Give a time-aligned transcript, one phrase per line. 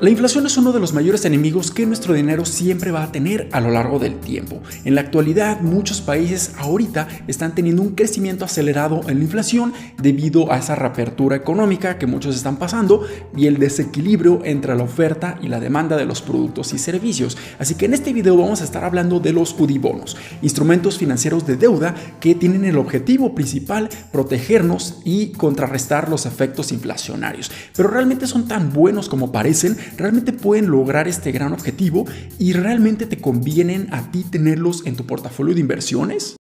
[0.00, 3.48] La inflación es uno de los mayores enemigos que nuestro dinero siempre va a tener
[3.52, 4.60] a lo largo del tiempo.
[4.84, 10.52] En la actualidad, muchos países ahorita están teniendo un crecimiento acelerado en la inflación debido
[10.52, 15.48] a esa reapertura económica que muchos están pasando y el desequilibrio entre la oferta y
[15.48, 17.36] la demanda de los productos y servicios.
[17.58, 21.56] Así que en este video vamos a estar hablando de los UDIBonos, instrumentos financieros de
[21.56, 27.50] deuda que tienen el objetivo principal protegernos y contrarrestar los efectos inflacionarios.
[27.74, 32.06] Pero realmente son tan buenos como parecen realmente pueden lograr este gran objetivo
[32.38, 36.37] y realmente te convienen a ti tenerlos en tu portafolio de inversiones?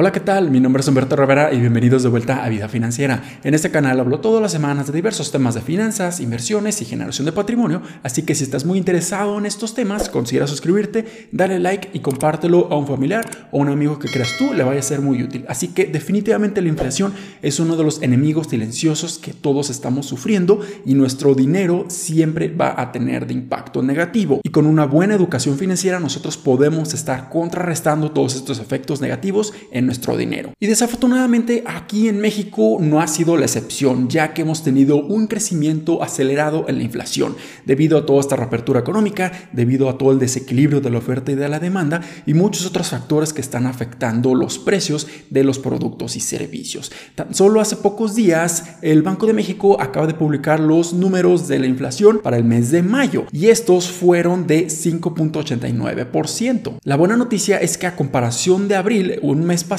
[0.00, 0.52] Hola, ¿qué tal?
[0.52, 3.20] Mi nombre es Humberto Rivera y bienvenidos de vuelta a Vida Financiera.
[3.42, 7.26] En este canal hablo todas las semanas de diversos temas de finanzas, inversiones y generación
[7.26, 11.90] de patrimonio, así que si estás muy interesado en estos temas, considera suscribirte, dale like
[11.94, 15.00] y compártelo a un familiar o un amigo que creas tú le vaya a ser
[15.00, 15.44] muy útil.
[15.48, 17.12] Así que definitivamente la inflación
[17.42, 22.80] es uno de los enemigos silenciosos que todos estamos sufriendo y nuestro dinero siempre va
[22.80, 24.42] a tener de impacto negativo.
[24.44, 29.87] Y con una buena educación financiera nosotros podemos estar contrarrestando todos estos efectos negativos en
[29.88, 30.52] nuestro dinero.
[30.60, 35.26] Y desafortunadamente aquí en México no ha sido la excepción, ya que hemos tenido un
[35.26, 37.34] crecimiento acelerado en la inflación,
[37.66, 41.34] debido a toda esta reapertura económica, debido a todo el desequilibrio de la oferta y
[41.34, 46.16] de la demanda y muchos otros factores que están afectando los precios de los productos
[46.16, 46.92] y servicios.
[47.14, 51.58] Tan solo hace pocos días el Banco de México acaba de publicar los números de
[51.58, 56.78] la inflación para el mes de mayo y estos fueron de 5.89%.
[56.84, 59.77] La buena noticia es que a comparación de abril, un mes pasado,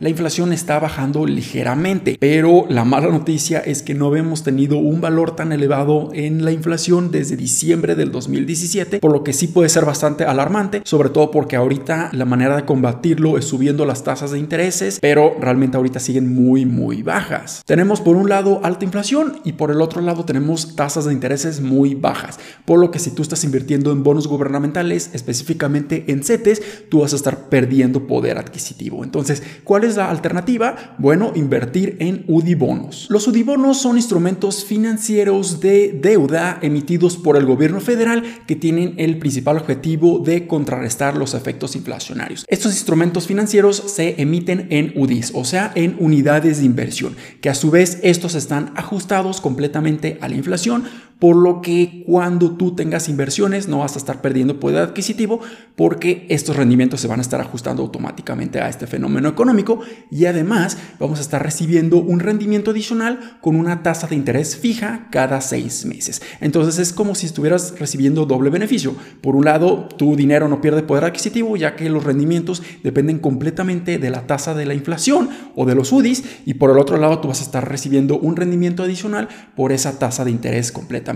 [0.00, 5.02] la inflación está bajando ligeramente, pero la mala noticia es que no hemos tenido un
[5.02, 9.68] valor tan elevado en la inflación desde diciembre del 2017, por lo que sí puede
[9.68, 14.30] ser bastante alarmante, sobre todo porque ahorita la manera de combatirlo es subiendo las tasas
[14.30, 17.62] de intereses, pero realmente ahorita siguen muy muy bajas.
[17.66, 21.60] Tenemos por un lado alta inflación y por el otro lado tenemos tasas de intereses
[21.60, 26.88] muy bajas, por lo que si tú estás invirtiendo en bonos gubernamentales, específicamente en CETES,
[26.88, 29.04] tú vas a estar perdiendo poder adquisitivo.
[29.04, 30.94] Entonces, entonces, ¿cuál es la alternativa?
[30.98, 33.06] Bueno, invertir en UDI bonos.
[33.10, 38.94] Los UDI bonos son instrumentos financieros de deuda emitidos por el gobierno federal que tienen
[38.98, 42.44] el principal objetivo de contrarrestar los efectos inflacionarios.
[42.48, 47.54] Estos instrumentos financieros se emiten en UDIs, o sea, en unidades de inversión, que a
[47.54, 50.84] su vez estos están ajustados completamente a la inflación
[51.18, 55.40] por lo que cuando tú tengas inversiones no vas a estar perdiendo poder adquisitivo
[55.76, 60.78] porque estos rendimientos se van a estar ajustando automáticamente a este fenómeno económico y además
[60.98, 65.84] vamos a estar recibiendo un rendimiento adicional con una tasa de interés fija cada seis
[65.84, 66.22] meses.
[66.40, 68.94] Entonces es como si estuvieras recibiendo doble beneficio.
[69.20, 73.98] Por un lado, tu dinero no pierde poder adquisitivo ya que los rendimientos dependen completamente
[73.98, 77.20] de la tasa de la inflación o de los UDIs y por el otro lado
[77.20, 81.06] tú vas a estar recibiendo un rendimiento adicional por esa tasa de interés completa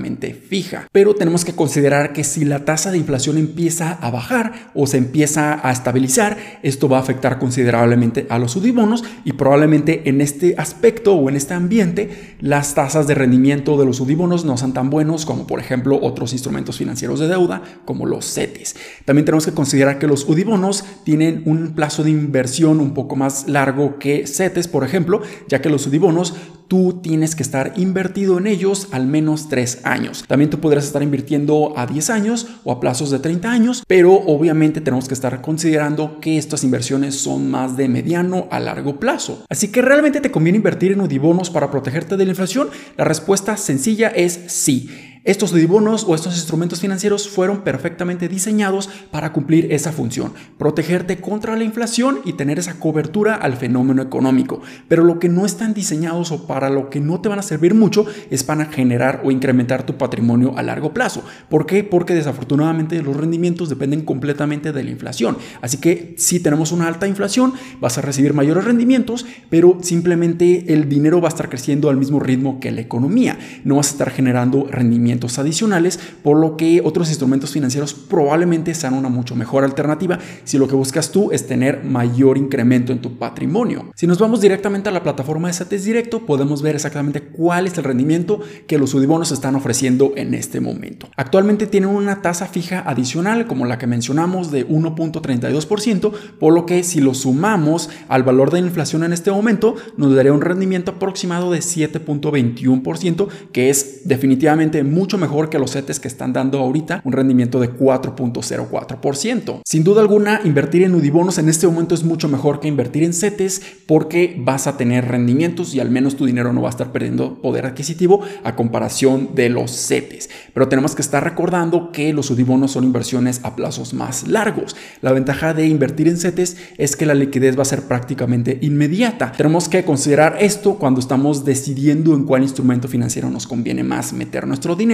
[0.48, 0.88] fija.
[0.92, 4.98] Pero tenemos que considerar que si la tasa de inflación empieza a bajar o se
[4.98, 10.54] empieza a estabilizar, esto va a afectar considerablemente a los UDIBonos y probablemente en este
[10.58, 14.90] aspecto o en este ambiente las tasas de rendimiento de los UDIBonos no sean tan
[14.90, 18.76] buenos como por ejemplo otros instrumentos financieros de deuda como los CETES.
[19.04, 23.48] También tenemos que considerar que los UDIBonos tienen un plazo de inversión un poco más
[23.48, 26.34] largo que CETES, por ejemplo, ya que los UDIBonos
[26.70, 30.24] tú tienes que estar invertido en ellos al menos 3 años.
[30.28, 34.14] También tú podrás estar invirtiendo a 10 años o a plazos de 30 años, pero
[34.14, 39.44] obviamente tenemos que estar considerando que estas inversiones son más de mediano a largo plazo.
[39.48, 42.68] Así que realmente te conviene invertir en UDIBonos para protegerte de la inflación.
[42.96, 45.09] La respuesta sencilla es sí.
[45.22, 51.56] Estos bonos o estos instrumentos financieros fueron perfectamente diseñados para cumplir esa función, protegerte contra
[51.56, 54.62] la inflación y tener esa cobertura al fenómeno económico.
[54.88, 57.74] Pero lo que no están diseñados o para lo que no te van a servir
[57.74, 61.22] mucho es para generar o incrementar tu patrimonio a largo plazo.
[61.50, 61.84] ¿Por qué?
[61.84, 65.36] Porque desafortunadamente los rendimientos dependen completamente de la inflación.
[65.60, 70.88] Así que si tenemos una alta inflación, vas a recibir mayores rendimientos, pero simplemente el
[70.88, 73.38] dinero va a estar creciendo al mismo ritmo que la economía.
[73.64, 78.94] No vas a estar generando rendimientos adicionales, por lo que otros instrumentos financieros probablemente sean
[78.94, 83.18] una mucho mejor alternativa si lo que buscas tú es tener mayor incremento en tu
[83.18, 83.90] patrimonio.
[83.94, 87.76] Si nos vamos directamente a la plataforma de CETES Directo, podemos ver exactamente cuál es
[87.78, 91.08] el rendimiento que los UDIBonos están ofreciendo en este momento.
[91.16, 96.82] Actualmente tienen una tasa fija adicional, como la que mencionamos, de 1.32%, por lo que
[96.82, 100.92] si lo sumamos al valor de la inflación en este momento, nos daría un rendimiento
[100.92, 106.58] aproximado de 7.21%, que es definitivamente muy mucho mejor que los CETES que están dando
[106.58, 109.62] ahorita un rendimiento de 4.04%.
[109.64, 113.14] Sin duda alguna, invertir en UDIBONOS en este momento es mucho mejor que invertir en
[113.14, 116.92] CETES porque vas a tener rendimientos y al menos tu dinero no va a estar
[116.92, 120.28] perdiendo poder adquisitivo a comparación de los CETES.
[120.52, 124.76] Pero tenemos que estar recordando que los UDIBONOS son inversiones a plazos más largos.
[125.00, 129.32] La ventaja de invertir en CETES es que la liquidez va a ser prácticamente inmediata.
[129.32, 134.46] Tenemos que considerar esto cuando estamos decidiendo en cuál instrumento financiero nos conviene más meter
[134.46, 134.89] nuestro dinero,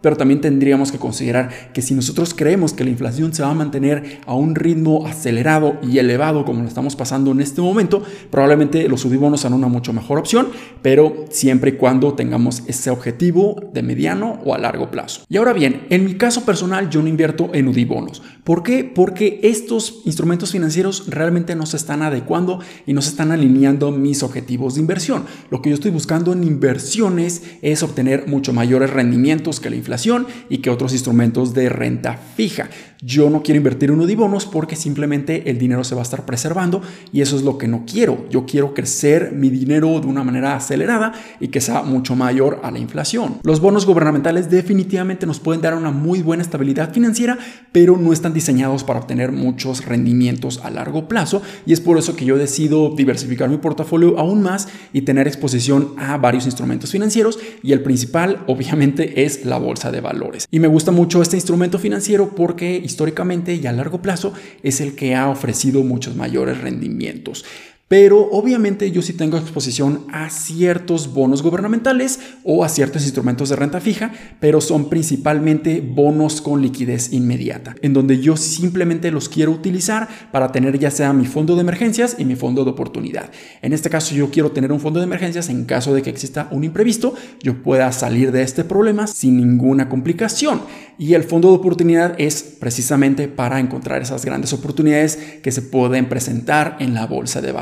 [0.00, 3.54] pero también tendríamos que considerar que si nosotros creemos que la inflación se va a
[3.54, 8.88] mantener a un ritmo acelerado y elevado como lo estamos pasando en este momento, probablemente
[8.88, 10.48] los UDIBONOS son una mucho mejor opción,
[10.82, 15.22] pero siempre y cuando tengamos ese objetivo de mediano o a largo plazo.
[15.28, 18.22] Y ahora bien, en mi caso personal yo no invierto en UDIBONOS.
[18.44, 18.84] ¿Por qué?
[18.84, 24.22] Porque estos instrumentos financieros realmente no se están adecuando y no se están alineando mis
[24.22, 25.24] objetivos de inversión.
[25.50, 30.26] Lo que yo estoy buscando en inversiones es obtener mucho mayores rendimientos que la inflación
[30.48, 32.68] y que otros instrumentos de renta fija.
[33.00, 36.82] Yo no quiero invertir en UDIBONOS porque simplemente el dinero se va a estar preservando
[37.12, 38.26] y eso es lo que no quiero.
[38.28, 42.72] Yo quiero crecer mi dinero de una manera acelerada y que sea mucho mayor a
[42.72, 43.38] la inflación.
[43.44, 47.38] Los bonos gubernamentales definitivamente nos pueden dar una muy buena estabilidad financiera,
[47.70, 52.16] pero no están diseñados para obtener muchos rendimientos a largo plazo y es por eso
[52.16, 57.38] que yo decido diversificar mi portafolio aún más y tener exposición a varios instrumentos financieros
[57.62, 60.48] y el principal obviamente es la bolsa de valores.
[60.50, 64.32] Y me gusta mucho este instrumento financiero porque históricamente y a largo plazo
[64.62, 67.44] es el que ha ofrecido muchos mayores rendimientos.
[67.88, 73.56] Pero obviamente yo sí tengo exposición a ciertos bonos gubernamentales o a ciertos instrumentos de
[73.56, 79.52] renta fija, pero son principalmente bonos con liquidez inmediata, en donde yo simplemente los quiero
[79.52, 83.30] utilizar para tener ya sea mi fondo de emergencias y mi fondo de oportunidad.
[83.62, 86.48] En este caso yo quiero tener un fondo de emergencias en caso de que exista
[86.50, 90.60] un imprevisto, yo pueda salir de este problema sin ninguna complicación.
[90.98, 96.08] Y el fondo de oportunidad es precisamente para encontrar esas grandes oportunidades que se pueden
[96.08, 97.52] presentar en la bolsa de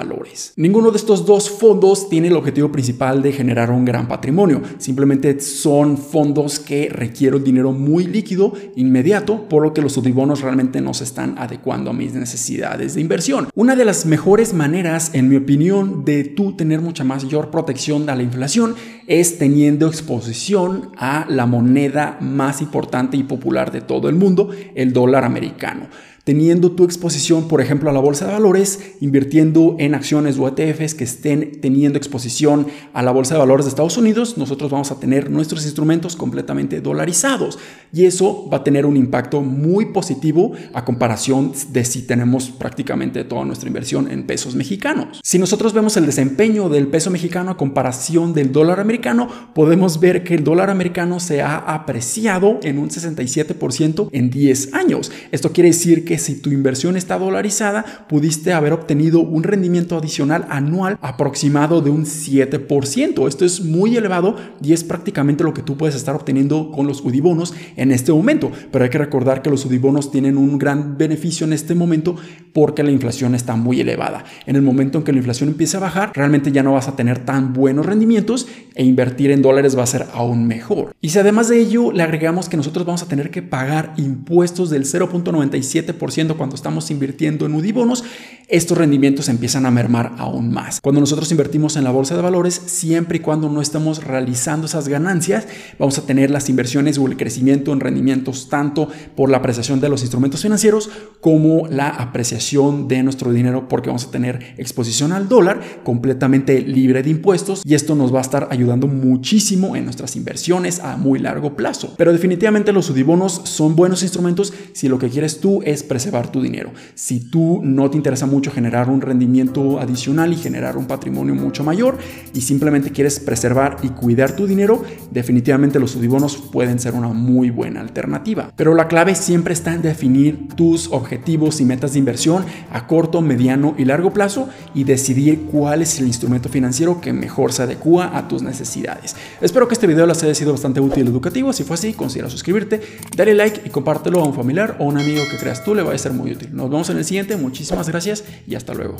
[0.56, 4.62] Ninguno de estos dos fondos tiene el objetivo principal de generar un gran patrimonio.
[4.78, 10.80] Simplemente son fondos que requieren dinero muy líquido, inmediato, por lo que los subibonos realmente
[10.80, 13.48] no se están adecuando a mis necesidades de inversión.
[13.54, 18.16] Una de las mejores maneras, en mi opinión, de tú tener mucha mayor protección a
[18.16, 18.74] la inflación
[19.06, 24.92] es teniendo exposición a la moneda más importante y popular de todo el mundo, el
[24.92, 25.88] dólar americano
[26.26, 30.96] teniendo tu exposición, por ejemplo, a la bolsa de valores, invirtiendo en acciones o ETFs
[30.96, 34.98] que estén teniendo exposición a la bolsa de valores de Estados Unidos, nosotros vamos a
[34.98, 37.60] tener nuestros instrumentos completamente dolarizados
[37.92, 43.22] y eso va a tener un impacto muy positivo a comparación de si tenemos prácticamente
[43.22, 45.20] toda nuestra inversión en pesos mexicanos.
[45.22, 50.24] Si nosotros vemos el desempeño del peso mexicano a comparación del dólar americano, podemos ver
[50.24, 55.12] que el dólar americano se ha apreciado en un 67% en 10 años.
[55.30, 60.46] Esto quiere decir que si tu inversión está dolarizada, pudiste haber obtenido un rendimiento adicional
[60.48, 63.28] anual aproximado de un 7%.
[63.28, 67.02] Esto es muy elevado y es prácticamente lo que tú puedes estar obteniendo con los
[67.02, 68.50] UDIBONOS en este momento.
[68.70, 72.16] Pero hay que recordar que los UDIBONOS tienen un gran beneficio en este momento
[72.52, 74.24] porque la inflación está muy elevada.
[74.46, 76.96] En el momento en que la inflación empiece a bajar, realmente ya no vas a
[76.96, 80.94] tener tan buenos rendimientos e invertir en dólares va a ser aún mejor.
[81.00, 84.70] Y si además de ello le agregamos que nosotros vamos a tener que pagar impuestos
[84.70, 86.05] del 0.97%
[86.36, 88.04] cuando estamos invirtiendo en UDIBONOS,
[88.48, 90.80] estos rendimientos empiezan a mermar aún más.
[90.80, 94.86] Cuando nosotros invertimos en la bolsa de valores, siempre y cuando no estamos realizando esas
[94.86, 95.48] ganancias,
[95.80, 99.88] vamos a tener las inversiones o el crecimiento en rendimientos tanto por la apreciación de
[99.88, 105.28] los instrumentos financieros como la apreciación de nuestro dinero porque vamos a tener exposición al
[105.28, 110.14] dólar completamente libre de impuestos y esto nos va a estar ayudando muchísimo en nuestras
[110.14, 111.94] inversiones a muy largo plazo.
[111.96, 116.40] Pero definitivamente los UDIBONOS son buenos instrumentos si lo que quieres tú es preservar tu
[116.40, 116.70] dinero.
[116.94, 121.64] Si tú no te interesa mucho generar un rendimiento adicional y generar un patrimonio mucho
[121.64, 121.96] mayor
[122.34, 127.48] y simplemente quieres preservar y cuidar tu dinero, definitivamente los subibonos pueden ser una muy
[127.48, 128.52] buena alternativa.
[128.54, 133.22] Pero la clave siempre está en definir tus objetivos y metas de inversión a corto,
[133.22, 138.18] mediano y largo plazo y decidir cuál es el instrumento financiero que mejor se adecua
[138.18, 139.16] a tus necesidades.
[139.40, 141.54] Espero que este video les haya sido bastante útil y educativo.
[141.54, 142.82] Si fue así, considera suscribirte,
[143.16, 145.94] dale like y compártelo a un familiar o un amigo que creas tú le va
[145.94, 146.50] a ser muy útil.
[146.52, 148.96] Nos vemos en el siguiente, muchísimas gracias y hasta luego.